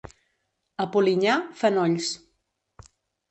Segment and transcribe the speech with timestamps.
[0.85, 2.09] A Polinyà, fenolls.